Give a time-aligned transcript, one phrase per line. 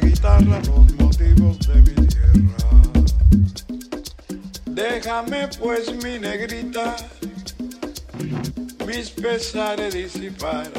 [0.00, 2.68] guitarra los motivos de mi tierra.
[4.66, 6.96] Déjame pues mi negrita,
[8.86, 10.70] mis pesares disipar,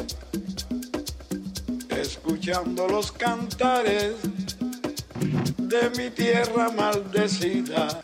[1.90, 4.16] escuchando los cantares
[5.60, 8.02] de mi tierra maldecida,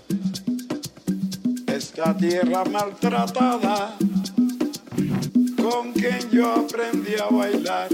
[1.68, 3.98] esta tierra maltratada,
[5.62, 7.90] con quien yo aprendí a bailar.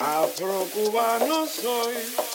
[0.00, 2.33] Afrocubano soy.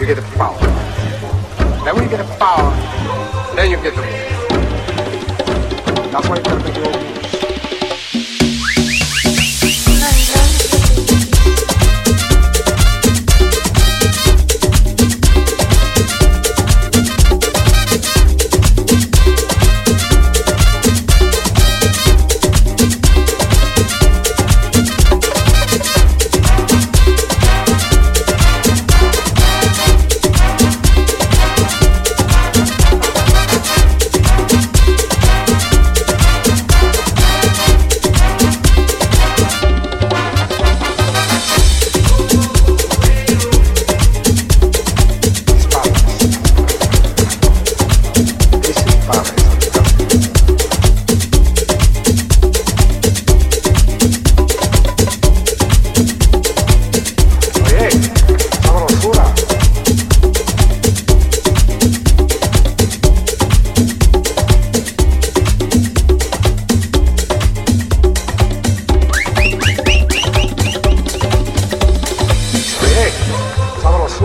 [0.00, 0.56] you get the power.
[1.84, 2.70] Then when you get the power,
[3.56, 4.00] then you get the.
[6.12, 7.17] That's why you gotta be doing.